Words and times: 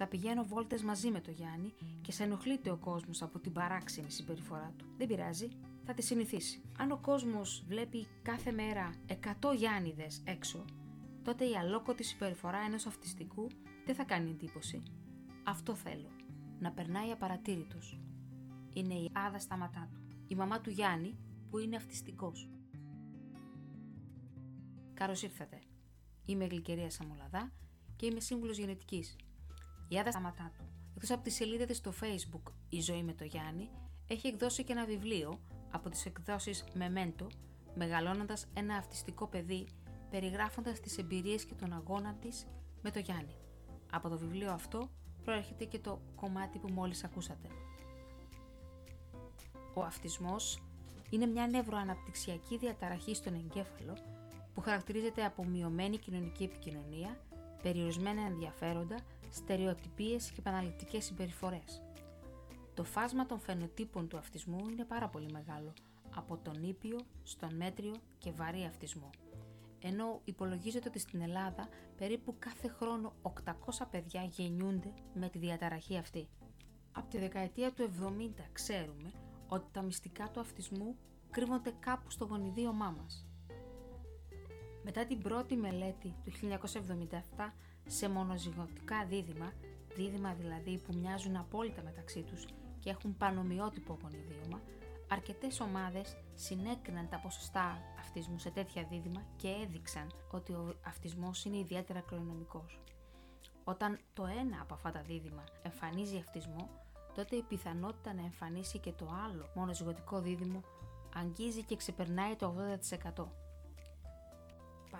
Θα 0.00 0.06
πηγαίνω 0.06 0.44
βόλτες 0.44 0.82
μαζί 0.82 1.10
με 1.10 1.20
το 1.20 1.30
Γιάννη 1.30 1.72
και 2.00 2.12
σε 2.12 2.22
ενοχλείται 2.22 2.70
ο 2.70 2.76
κόσμος 2.76 3.22
από 3.22 3.38
την 3.38 3.52
παράξενη 3.52 4.10
συμπεριφορά 4.10 4.72
του. 4.76 4.84
Δεν 4.96 5.06
πειράζει, 5.06 5.48
θα 5.84 5.94
τη 5.94 6.02
συνηθίσει. 6.02 6.62
Αν 6.78 6.90
ο 6.90 6.98
κόσμος 6.98 7.64
βλέπει 7.68 8.06
κάθε 8.22 8.52
μέρα 8.52 8.94
100 9.06 9.54
Γιάννηδες 9.56 10.22
έξω, 10.24 10.64
τότε 11.22 11.44
η 11.44 11.56
αλόκοτη 11.56 12.02
συμπεριφορά 12.02 12.58
ενός 12.58 12.86
αυτιστικού 12.86 13.46
δεν 13.86 13.94
θα 13.94 14.04
κάνει 14.04 14.30
εντύπωση. 14.30 14.82
Αυτό 15.44 15.74
θέλω. 15.74 16.10
Να 16.58 16.72
περνάει 16.72 17.10
απαρατήρητος. 17.10 18.00
Είναι 18.74 18.94
η 18.94 19.10
άδα 19.12 19.38
σταματά 19.38 19.88
του. 19.92 20.00
Η 20.28 20.34
μαμά 20.34 20.60
του 20.60 20.70
Γιάννη 20.70 21.18
που 21.50 21.58
είναι 21.58 21.76
αυτιστικός. 21.76 22.48
Καλώς 24.94 25.22
ήρθατε. 25.22 25.60
Είμαι 26.24 26.44
η 26.44 26.48
Γλυκερία 26.48 26.90
Σαμολαδά 26.90 27.52
και 27.96 28.06
είμαι 28.06 28.20
σύμβουλος 28.20 28.58
γενετικής. 28.58 29.16
Η 29.88 29.98
Άδα 29.98 30.10
Σταματά 30.10 30.50
του, 30.56 30.64
εκτός 30.94 31.10
από 31.10 31.22
τη 31.22 31.30
σελίδα 31.30 31.64
της 31.64 31.76
στο 31.76 31.92
Facebook 32.02 32.52
Η 32.68 32.80
Ζωή 32.80 33.02
με 33.02 33.12
το 33.12 33.24
Γιάννη, 33.24 33.70
έχει 34.06 34.26
εκδώσει 34.26 34.64
και 34.64 34.72
ένα 34.72 34.84
βιβλίο 34.84 35.40
από 35.70 35.88
τις 35.88 36.06
εκδόσεις 36.06 36.64
Memento, 36.78 37.26
μεγαλώνοντας 37.74 38.46
ένα 38.54 38.76
αυτιστικό 38.76 39.26
παιδί, 39.26 39.66
περιγράφοντας 40.10 40.80
τις 40.80 40.98
εμπειρίες 40.98 41.44
και 41.44 41.54
τον 41.54 41.72
αγώνα 41.72 42.14
της 42.14 42.46
με 42.82 42.90
το 42.90 42.98
Γιάννη. 42.98 43.36
Από 43.92 44.08
το 44.08 44.18
βιβλίο 44.18 44.52
αυτό 44.52 44.90
προέρχεται 45.24 45.64
και 45.64 45.78
το 45.78 46.00
κομμάτι 46.14 46.58
που 46.58 46.68
μόλις 46.72 47.04
ακούσατε. 47.04 47.48
Ο 49.74 49.82
αυτισμός 49.82 50.62
είναι 51.10 51.26
μια 51.26 51.46
νευροαναπτυξιακή 51.46 52.58
διαταραχή 52.58 53.14
στον 53.14 53.34
εγκέφαλο 53.34 53.96
που 54.54 54.60
χαρακτηρίζεται 54.60 55.24
από 55.24 55.44
μειωμένη 55.44 55.98
κοινωνική 55.98 56.44
επικοινωνία, 56.44 57.20
περιορισμένα 57.62 58.22
ενδιαφέροντα, 58.22 58.96
στερεοτυπίες 59.30 60.30
και 60.30 60.40
επαναληπτικές 60.40 61.04
συμπεριφορές. 61.04 61.82
Το 62.74 62.84
φάσμα 62.84 63.26
των 63.26 63.40
φαινοτύπων 63.40 64.08
του 64.08 64.16
αυτισμού 64.16 64.68
είναι 64.68 64.84
πάρα 64.84 65.08
πολύ 65.08 65.30
μεγάλο, 65.32 65.72
από 66.16 66.36
τον 66.36 66.62
ήπιο 66.62 66.98
στον 67.22 67.54
μέτριο 67.54 67.94
και 68.18 68.32
βαρύ 68.32 68.64
αυτισμό. 68.64 69.10
Ενώ 69.80 70.20
υπολογίζεται 70.24 70.88
ότι 70.88 70.98
στην 70.98 71.20
Ελλάδα 71.20 71.68
περίπου 71.96 72.34
κάθε 72.38 72.68
χρόνο 72.68 73.12
800 73.22 73.32
παιδιά 73.90 74.22
γεννιούνται 74.22 74.92
με 75.14 75.28
τη 75.28 75.38
διαταραχή 75.38 75.96
αυτή. 75.96 76.28
Από 76.92 77.08
τη 77.08 77.18
δεκαετία 77.18 77.72
του 77.72 77.90
70 78.38 78.42
ξέρουμε 78.52 79.12
ότι 79.48 79.66
τα 79.72 79.82
μυστικά 79.82 80.30
του 80.30 80.40
αυτισμού 80.40 80.96
κρύβονται 81.30 81.74
κάπου 81.80 82.10
στο 82.10 82.24
γονιδίωμά 82.24 82.90
μας. 82.90 83.26
Μετά 84.84 85.06
την 85.06 85.18
πρώτη 85.18 85.56
μελέτη 85.56 86.14
του 86.24 86.32
1977 87.36 87.52
σε 87.88 88.08
μονοζυγωτικά 88.08 89.04
δίδυμα, 89.08 89.52
δίδυμα 89.96 90.34
δηλαδή 90.34 90.78
που 90.78 90.94
μοιάζουν 91.00 91.36
απόλυτα 91.36 91.82
μεταξύ 91.82 92.22
τους 92.22 92.46
και 92.80 92.90
έχουν 92.90 93.16
πανομοιότυπο 93.16 93.98
γονιδίωμα, 94.02 94.60
αρκετές 95.08 95.60
ομάδες 95.60 96.16
συνέκριναν 96.34 97.08
τα 97.08 97.18
ποσοστά 97.18 97.82
αυτισμού 97.98 98.38
σε 98.38 98.50
τέτοια 98.50 98.86
δίδυμα 98.90 99.22
και 99.36 99.48
έδειξαν 99.48 100.12
ότι 100.30 100.52
ο 100.52 100.74
αυτισμός 100.86 101.44
είναι 101.44 101.56
ιδιαίτερα 101.56 102.00
κληρονομικός. 102.00 102.80
Όταν 103.64 103.98
το 104.12 104.26
ένα 104.26 104.58
από 104.60 104.74
αυτά 104.74 104.90
τα 104.90 105.02
δίδυμα 105.02 105.44
εμφανίζει 105.62 106.16
αυτισμό, 106.16 106.70
τότε 107.14 107.36
η 107.36 107.42
πιθανότητα 107.42 108.14
να 108.14 108.22
εμφανίσει 108.22 108.78
και 108.78 108.92
το 108.92 109.08
άλλο 109.26 109.48
μονοζυγωτικό 109.54 110.20
δίδυμο 110.20 110.60
αγγίζει 111.14 111.62
και 111.62 111.76
ξεπερνάει 111.76 112.36
το 112.36 112.54
80%. 113.16 113.24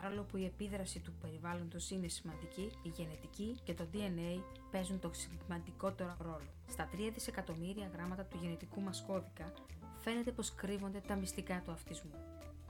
Παρόλο 0.01 0.23
που 0.23 0.37
η 0.37 0.45
επίδραση 0.45 1.01
του 1.01 1.13
περιβάλλοντος 1.21 1.91
είναι 1.91 2.09
σημαντική, 2.09 2.71
η 2.83 2.89
γενετική 2.89 3.57
και 3.65 3.75
το 3.75 3.87
DNA 3.93 4.43
παίζουν 4.71 4.99
το 5.01 5.11
σημαντικότερο 5.13 6.17
ρόλο. 6.21 6.51
Στα 6.67 6.89
3 6.93 7.11
δισεκατομμύρια 7.13 7.91
γράμματα 7.93 8.25
του 8.25 8.39
γενετικού 8.43 8.81
μας 8.81 9.05
κώδικα 9.07 9.53
φαίνεται 10.01 10.33
πως 10.33 10.55
κρύβονται 10.55 11.01
τα 11.01 11.17
μυστικά 11.17 11.63
του 11.65 11.71
αυτισμού. 11.71 12.15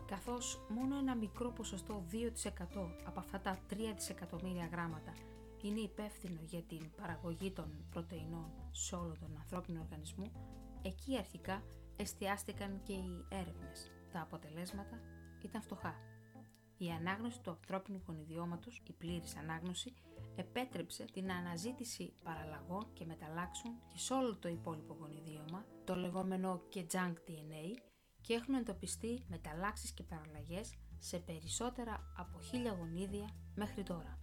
Καθώς 0.07 0.61
μόνο 0.69 0.97
ένα 0.97 1.17
μικρό 1.17 1.51
ποσοστό 1.51 2.05
2% 2.13 2.17
από 3.05 3.21
αυτά 3.21 3.41
τα 3.41 3.59
3 3.71 3.75
δισεκατομμύρια 3.95 4.69
γράμματα 4.73 5.13
είναι 5.63 5.81
υπεύθυνο 5.81 6.41
για 6.45 6.63
την 6.63 6.91
παραγωγή 6.97 7.51
των 7.51 7.85
πρωτεϊνών 7.91 8.51
σε 8.71 8.95
όλο 8.95 9.17
τον 9.21 9.37
ανθρώπινο 9.37 9.81
οργανισμό, 9.81 10.33
εκεί 10.83 11.17
αρχικά 11.17 11.63
εστιάστηκαν 11.97 12.81
και 12.83 12.93
οι 12.93 13.25
έρευνες. 13.29 13.91
Τα 14.13 14.21
αποτελέσματα 14.21 15.01
ήταν 15.43 15.63
φτωχά. 15.63 15.95
Η 16.79 16.91
ανάγνωση 16.91 17.41
του 17.41 17.51
ανθρώπινου 17.51 18.03
γονιδιώματος, 18.07 18.83
η 18.87 18.93
πλήρης 18.93 19.37
ανάγνωση, 19.37 19.95
επέτρεψε 20.37 21.05
την 21.13 21.33
αναζήτηση 21.33 22.13
παραλλαγών 22.25 22.87
και 22.93 23.05
μεταλλάξεων 23.05 23.75
και 23.89 23.99
σε 23.99 24.15
όλο 24.15 24.37
το 24.37 24.49
υπόλοιπο 24.49 24.97
γονιδίωμα, 25.01 25.65
το 25.85 25.95
λεγόμενο 25.95 26.63
και 26.69 26.87
junk 26.93 27.13
DNA, 27.13 27.79
και 28.21 28.35
έχουν 28.35 28.55
εντοπιστεί 28.55 29.25
μεταλλάξεις 29.29 29.93
και 29.93 30.03
παραλλαγές 30.03 30.75
σε 30.99 31.19
περισσότερα 31.19 32.13
από 32.17 32.41
χίλια 32.41 32.73
γονίδια 32.73 33.29
μέχρι 33.55 33.83
τώρα. 33.83 34.19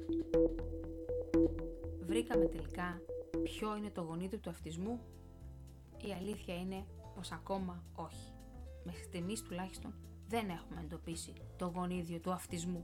Βρήκαμε 2.02 2.46
τελικά 2.46 3.02
ποιο 3.44 3.76
είναι 3.76 3.90
το 3.90 4.02
γονίδιο 4.02 4.40
του 4.40 4.50
αυτισμού; 4.50 5.00
Η 6.08 6.12
αλήθεια 6.12 6.56
είναι 6.56 6.86
πως 7.16 7.32
ακόμα 7.32 7.84
όχι. 7.96 8.34
Μέχρι 8.84 9.04
στιγμής 9.04 9.42
τουλάχιστον 9.42 9.94
δεν 10.28 10.50
έχουμε 10.50 10.82
εντοπίσει 10.82 11.34
το 11.58 11.66
γονίδιο 11.76 12.20
του 12.20 12.32
αυτισμού. 12.32 12.82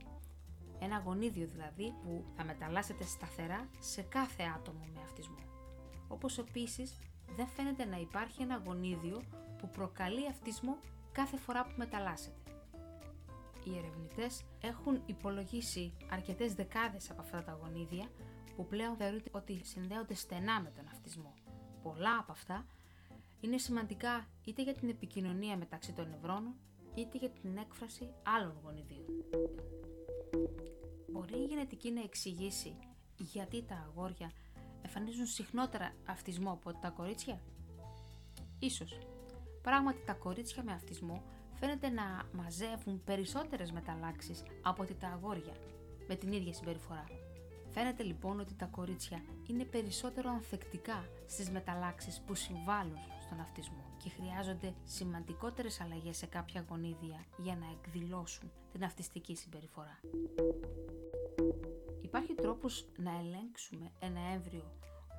Ένα 0.79 1.02
γονίδιο 1.06 1.47
δηλαδή 1.47 1.94
που 2.03 2.25
θα 2.35 2.44
μεταλλάσσεται 2.44 3.03
σταθερά 3.03 3.69
σε 3.79 4.02
κάθε 4.02 4.44
άτομο 4.56 4.85
με 4.94 5.02
αυτισμό. 5.03 5.35
Όπως 6.07 6.38
επίσης 6.38 7.00
δεν 7.35 7.47
φαίνεται 7.47 7.85
να 7.85 7.97
υπάρχει 7.97 8.41
ένα 8.41 8.62
γονίδιο 8.66 9.22
που 9.57 9.69
προκαλεί 9.69 10.28
αυτισμό 10.28 10.78
κάθε 11.12 11.38
φορά 11.38 11.63
που 11.63 11.74
μεταλλάσσεται. 11.75 12.35
Οι 13.63 13.78
ερευνητές 13.78 14.44
έχουν 14.62 15.01
υπολογίσει 15.06 15.94
αρκετές 16.09 16.53
δεκάδες 16.53 17.09
από 17.09 17.22
αυτά 17.22 17.44
τα 17.44 17.59
γονίδια 17.62 18.09
που 18.56 18.66
πλέον 18.66 18.96
θεωρείται 18.96 19.30
ότι 19.31 19.62
συνδέονται 19.63 20.13
στενά 20.13 20.62
με 20.62 20.72
τον 20.75 20.88
αυτισμό. 20.88 21.34
Πολλά 21.84 22.18
από 22.19 22.31
αυτά 22.31 22.66
είναι 23.41 23.57
σημαντικά 23.57 24.28
είτε 24.46 24.63
για 24.63 24.74
την 24.74 24.90
επικοινωνία 24.90 25.57
μεταξύ 25.57 25.94
των 25.94 26.09
νευρώνων, 26.09 26.53
είτε 26.96 27.18
για 27.18 27.29
την 27.29 27.57
έκφραση 27.57 28.13
άλλων 28.24 28.56
γονιδίων. 28.63 29.06
Μπορεί 31.12 31.38
η 31.38 31.46
γενετική 31.46 31.91
να 31.91 32.02
εξηγήσει 32.02 32.75
γιατί 33.18 33.63
τα 33.63 33.75
αγόρια 33.75 34.31
εμφανίζουν 34.81 35.25
συχνότερα 35.25 35.94
αυτισμό 36.06 36.51
από 36.51 36.74
τα 36.74 36.90
κορίτσια; 36.90 37.41
Ίσως. 38.59 38.97
Πράγματι 39.62 40.03
τα 40.06 40.13
κορίτσια 40.13 40.63
με 40.63 40.72
αυτισμό 40.72 41.24
φαίνεται 41.59 41.90
να 41.90 42.24
μαζεύουν 42.31 43.03
περισσότερες 43.03 43.72
μεταλλάξεις 43.72 44.44
από 44.62 44.84
ότι 44.84 44.94
τα 44.94 45.07
αγόρια 45.07 45.53
με 46.07 46.16
την 46.16 46.31
ίδια 46.31 46.53
συμπεριφορά. 46.53 47.20
Φαίνεται 47.73 48.03
λοιπόν 48.03 48.39
ότι 48.39 48.53
τα 48.53 48.65
κορίτσια 48.65 49.21
είναι 49.47 49.63
περισσότερο 49.63 50.29
ανθεκτικά 50.29 51.05
στις 51.27 51.49
μεταλλάξεις 51.49 52.21
που 52.21 52.35
συμβάλλουν 52.35 52.97
στον 53.21 53.39
αυτισμό 53.39 53.83
και 54.03 54.09
χρειάζονται 54.09 54.73
σημαντικότερες 54.83 55.81
αλλαγές 55.81 56.17
σε 56.17 56.25
κάποια 56.25 56.65
γονίδια 56.69 57.25
για 57.37 57.55
να 57.55 57.65
εκδηλώσουν 57.71 58.51
την 58.71 58.83
αυτιστική 58.83 59.35
συμπεριφορά. 59.35 59.99
Υπάρχει 62.01 62.33
τρόπος 62.33 62.85
να 62.97 63.11
ελέγξουμε 63.19 63.91
ένα 63.99 64.19
έμβριο 64.33 64.71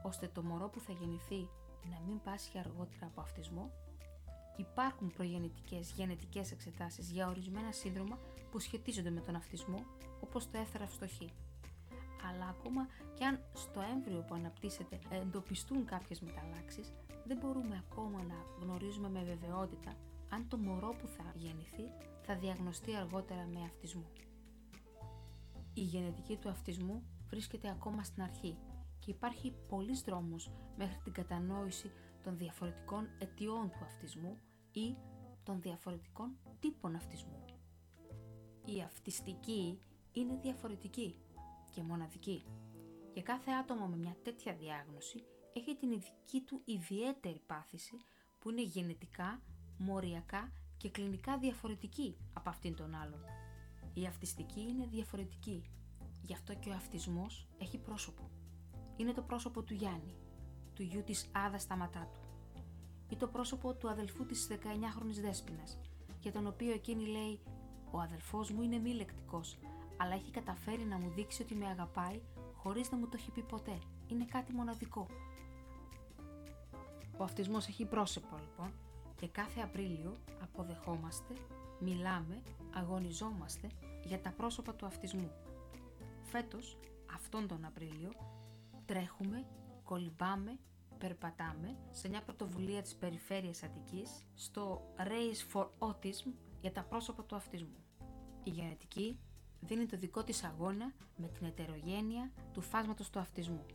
ώστε 0.03 0.29
το 0.29 0.43
μωρό 0.43 0.69
που 0.69 0.81
θα 0.81 0.93
γεννηθεί 0.93 1.49
να 1.91 2.01
μην 2.07 2.21
πάσχει 2.23 2.59
αργότερα 2.59 3.07
από 3.07 3.21
αυτισμό; 3.21 3.71
Υπάρχουν 4.57 5.13
προγεννητικές 5.13 5.93
γενετικές 5.97 6.53
εξετάσεις 6.53 7.11
για 7.11 7.29
ορισμένα 7.29 7.73
σύνδρομα 7.73 8.19
που 8.51 8.59
σχετίζονται 8.59 9.11
με 9.11 9.21
τον 9.21 9.35
αυτισμό 9.35 9.85
όπως 10.21 10.51
το 10.51 10.59
έφερα-φτωχή 10.59 11.33
αλλά 12.29 12.47
ακόμα 12.47 12.87
και 13.15 13.25
αν 13.25 13.41
στο 13.53 13.81
έμβριο 13.81 14.21
που 14.21 14.35
αναπτύσσεται 14.35 14.99
εντοπιστούν 15.11 15.85
κάποιες 15.85 16.21
μεταλλάξεις, 16.21 16.93
δεν 17.25 17.37
μπορούμε 17.37 17.85
ακόμα 17.89 18.23
να 18.23 18.35
γνωρίζουμε 18.61 19.09
με 19.09 19.23
βεβαιότητα 19.23 19.97
αν 20.29 20.49
το 20.49 20.57
μωρό 20.57 20.95
που 21.01 21.07
θα 21.07 21.33
γεννηθεί 21.35 21.83
θα 22.23 22.37
διαγνωστεί 22.37 22.95
αργότερα 22.95 23.47
με 23.53 23.61
αυτισμό. 23.65 24.11
Η 25.75 25.81
γενετική 25.81 26.37
του 26.37 26.49
αυτισμού 26.49 27.03
βρίσκεται 27.29 27.69
ακόμα 27.69 28.03
στην 28.03 28.23
αρχή 28.23 28.57
και 28.99 29.11
υπάρχει 29.11 29.55
πολλής 29.69 30.01
δρόμος 30.01 30.51
μέχρι 30.77 30.97
την 31.05 31.13
κατανόηση 31.13 31.91
των 32.23 32.37
διαφορετικών 32.37 33.09
αιτιών 33.19 33.71
του 33.71 33.85
αυτισμού 33.85 34.39
ή 34.73 34.97
των 35.43 35.61
διαφορετικών 35.61 36.37
τύπων 36.61 36.95
αυτισμού. 36.95 37.45
Η 38.65 38.83
αυτιστική 38.83 39.79
είναι 40.13 40.39
διαφορετική 40.43 41.17
και 41.75 41.83
μοναδική. 41.83 42.45
Για 43.13 43.23
κάθε 43.23 43.51
άτομο 43.51 43.87
με 43.87 43.97
μια 43.97 44.17
τέτοια 44.23 44.55
διάγνωση 44.55 45.25
έχει 45.53 45.77
την 45.77 45.91
ειδική 45.91 46.41
του 46.47 46.63
ιδιαίτερη 46.65 47.41
πάθηση 47.47 47.97
που 48.39 48.51
είναι 48.51 48.63
γενετικά, 48.63 49.43
μοριακά 49.79 50.53
και 50.77 50.91
κλινικά 50.91 51.39
διαφορετική 51.39 52.17
από 52.33 52.49
αυτήν 52.49 52.75
των 52.75 52.95
άλλων. 52.95 53.25
Η 53.95 54.07
αυτιστική 54.07 54.61
είναι 54.61 54.87
διαφορετική, 54.87 55.63
γι' 56.23 56.35
αυτό 56.35 56.55
και 56.55 56.69
ο 56.69 56.73
αυτισμός 56.73 57.49
έχει 57.59 57.79
πρόσωπο. 57.79 58.31
είναι 58.97 59.13
το 59.13 59.23
πρόσωπο 59.23 59.63
του 59.63 59.75
Γιάννη, 59.75 60.17
του 60.75 60.83
γιου 60.83 61.03
της 61.05 61.31
Άδας 61.33 61.63
Σταματάτου 61.63 62.21
ή 63.09 63.17
το 63.17 63.29
πρόσωπο 63.29 63.75
του 63.75 63.89
αδελφού 63.89 64.27
της 64.27 64.49
19χρονης 64.51 65.21
Δέσποινας, 65.21 65.79
για 66.21 66.33
τον 66.33 66.47
οποίο 66.47 66.73
εκείνη 66.73 67.07
λέει 67.07 67.41
«Ο 67.91 68.01
αδελφός 68.01 68.51
μου 68.51 68.63
είναι 68.63 68.79
μη 68.79 68.93
λεκτικός, 68.93 69.59
αλλά 69.97 70.15
έχει 70.15 70.31
καταφέρει 70.31 70.83
να 70.83 70.99
μου 70.99 71.11
δείξει 71.11 71.43
ότι 71.43 71.55
με 71.55 71.67
αγαπάει 71.67 72.21
χωρίς 72.55 72.91
να 72.91 72.97
μου 72.97 73.05
το 73.05 73.17
έχει 73.17 73.31
πει 73.31 73.43
ποτέ. 73.43 73.79
Είναι 74.09 74.25
κάτι 74.25 74.53
μοναδικό». 74.53 75.07
Ο 77.17 77.25
αυτισμός 77.25 77.67
έχει 77.69 77.85
πρόσωπο 77.85 78.37
λοιπόν 78.41 78.73
και 79.17 79.29
κάθε 79.29 79.61
Απρίλιο 79.61 80.19
αποδεχόμαστε, 80.43 81.35
μιλάμε, 81.81 82.43
αγωνιζόμαστε 82.75 83.71
για 84.05 84.21
τα 84.21 84.31
πρόσωπα 84.31 84.75
του 84.75 84.87
αυτισμού. 84.87 85.31
Φέτος, 86.23 86.79
αυτόν 87.15 87.49
τον 87.49 87.65
Απρίλιο, 87.65 88.13
τρέχουμε, 88.85 89.47
κολυμπάμε, 89.85 90.59
περπατάμε 90.99 91.77
σε 91.91 92.09
μια 92.09 92.23
πρωτοβουλία 92.23 92.83
της 92.83 92.95
Περιφέρειας 92.95 93.63
Αττικής 93.63 94.25
στο 94.35 94.93
Race 94.97 95.53
for 95.53 95.67
Autism 95.79 96.33
για 96.61 96.73
τα 96.73 96.83
πρόσωπα 96.83 97.25
του 97.25 97.37
αυτισμού. 97.37 97.85
Η 98.43 98.51
γενετική 98.51 99.19
δίνει 99.67 99.87
το 99.87 99.97
δικό 99.97 100.25
της 100.25 100.45
αγώνα 100.45 100.93
με 101.17 101.29
την 101.29 101.47
ετερογένεια 101.47 102.31
του 102.53 102.61
φάσματος 102.61 103.11
του 103.11 103.19
αυτισμού. 103.19 103.67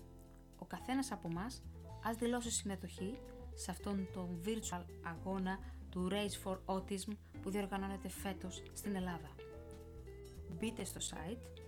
Ο 0.60 0.66
καθένας 0.66 1.12
από 1.12 1.28
εμά 1.32 1.46
ας 2.04 2.16
δηλώσει 2.16 2.52
συμμετοχή 2.52 3.18
σε 3.54 3.72
αυτόν 3.72 4.08
τον 4.14 4.42
virtual 4.46 4.84
αγώνα 5.04 5.60
του 5.90 6.10
Race 6.12 6.44
for 6.44 6.58
Autism 6.66 7.16
που 7.42 7.50
διοργανώνεται 7.50 8.10
φέτος 8.10 8.64
στην 8.74 8.96
Ελλάδα. 8.96 9.30
Μπείτε 10.58 10.84
στο 10.84 11.00
site, 11.00 11.62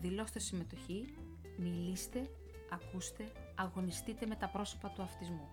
δηλώστε 0.00 0.38
συμμετοχή, 0.38 1.14
μιλήστε, 1.58 2.30
ακούστε, 2.70 3.32
αγωνιστείτε 3.54 4.26
με 4.26 4.34
τα 4.36 4.48
πρόσωπα 4.48 4.88
του 4.90 5.02
αυτισμού. 5.02 5.48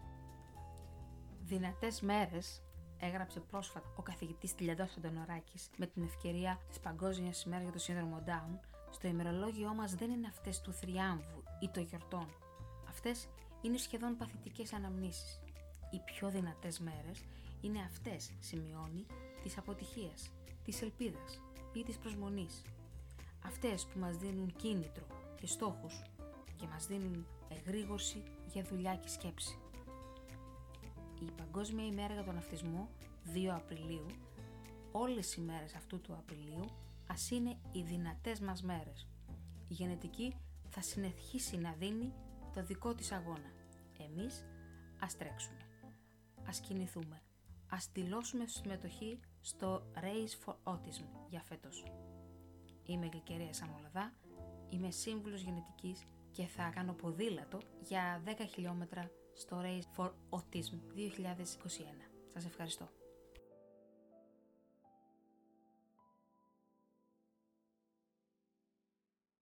Δυνατές 1.43 2.01
μέρες 2.01 2.61
έγραψε 2.99 3.39
πρόσφατα 3.39 3.93
ο 3.95 4.01
καθηγητής 4.01 4.55
Τηλιαντός 4.55 4.97
Αντωνοράκης 4.97 5.69
με 5.77 5.85
την 5.87 6.03
ευκαιρία 6.03 6.59
της 6.67 6.79
Παγκόσμιας 6.79 7.43
ημέρας 7.43 7.63
για 7.63 7.71
το 7.71 7.79
σύνδρομο 7.79 8.23
Down 8.25 8.59
στο 8.91 9.07
ημερολόγιό 9.07 9.73
μας 9.73 9.95
δεν 9.95 10.11
είναι 10.11 10.27
αυτές 10.27 10.61
του 10.61 10.73
θριάμβου 10.73 11.43
ή 11.59 11.69
των 11.69 11.83
γιορτών. 11.83 12.27
Αυτές 12.89 13.27
είναι 13.61 13.77
σχεδόν 13.77 14.17
παθητικές 14.17 14.73
αναμνήσεις. 14.73 15.39
Οι 15.91 15.99
πιο 16.05 16.29
δυνατές 16.29 16.79
μέρες 16.79 17.23
είναι 17.61 17.79
αυτές, 17.79 18.31
σημειώνει, 18.39 19.05
της 19.43 19.57
αποτυχίας, 19.57 20.31
της 20.63 20.81
ελπίδας 20.81 21.41
ή 21.73 21.83
της 21.83 21.97
προσμονής. 21.97 22.61
Αυτές 23.45 23.85
που 23.85 23.99
μας 23.99 24.17
δίνουν 24.17 24.55
κίνητρο 24.55 25.05
και 25.39 25.47
στόχους 25.47 26.01
και 26.55 26.67
μας 26.67 26.87
δίνουν 26.87 27.27
εγρήγορση 27.49 28.23
για 28.53 28.63
δουλειά 28.63 28.95
και 28.95 29.09
σκέψη. 29.09 29.57
Η 31.21 31.31
Παγκόσμια 31.37 31.85
ημέρα 31.85 32.13
για 32.13 32.23
τον 32.23 32.37
αυτισμό, 32.37 32.89
2 33.33 33.55
Απριλίου, 33.55 34.05
όλες 34.91 35.35
οι 35.35 35.41
μέρες 35.41 35.75
αυτού 35.75 36.01
του 36.01 36.13
Απριλίου, 36.13 36.65
ας 37.07 37.31
είναι 37.31 37.57
οι 37.71 37.81
δυνατές 37.81 38.39
μας 38.39 38.63
μέρες. 38.63 39.07
Η 39.67 39.73
γενετική 39.73 40.35
θα 40.69 40.81
συνεχίσει 40.81 41.57
να 41.57 41.71
δίνει 41.71 42.13
το 42.53 42.63
δικό 42.63 42.95
της 42.95 43.11
αγώνα. 43.11 43.51
Εμείς 43.97 44.45
ας 44.99 45.17
τρέξουμε 45.17 45.67
ας 46.47 46.59
κινηθούμε. 46.59 47.21
Ας 47.69 47.89
δηλώσουμε 47.93 48.47
συμμετοχή 48.47 49.19
στο 49.41 49.83
Race 49.95 50.45
for 50.45 50.55
Autism 50.63 51.05
για 51.29 51.41
φέτος. 51.41 51.83
Είμαι 52.83 53.05
η 53.05 53.09
Γλυκερία 53.11 53.53
Σαμολαδά, 53.53 54.13
είμαι 54.69 54.91
σύμβουλος 54.91 55.41
γενετικής 55.41 56.05
και 56.37 56.45
θα 56.45 56.71
κάνω 56.75 56.93
ποδήλατο 56.93 57.59
για 57.83 58.21
10 58.25 58.29
χιλιόμετρα 58.53 59.11
στο 59.33 59.61
Race 59.63 60.01
for 60.01 60.11
Autism 60.29 60.77
2021. 60.95 61.03
Σας 62.33 62.45
ευχαριστώ. 62.45 62.89